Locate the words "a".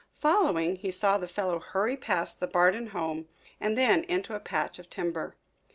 4.33-4.39